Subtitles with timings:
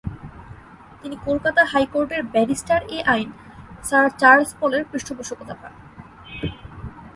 [1.01, 3.29] তিনি কলকাতা হাইকোর্টের ব্যারিস্টার-এ-আইন,
[3.83, 5.73] স্যার চার্লস পলের পৃষ্ঠপোষকতা পান।